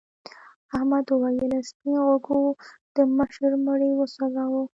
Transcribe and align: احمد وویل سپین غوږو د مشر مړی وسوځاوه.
احمد 0.75 1.05
وویل 1.09 1.53
سپین 1.69 1.95
غوږو 2.05 2.39
د 2.95 2.97
مشر 3.17 3.51
مړی 3.65 3.91
وسوځاوه. 3.95 4.61